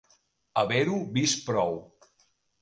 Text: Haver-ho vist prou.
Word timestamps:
Haver-ho 0.61 0.95
vist 1.19 1.45
prou. 1.51 1.79